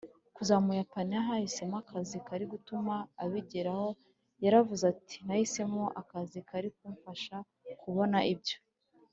[0.35, 3.87] kuzaba umupayiniya yahisemo akazi kari gutuma abigeraho
[4.43, 7.35] Yaravuze ati nahisemo akazi kari kumfasha
[7.83, 8.57] kubona ibyo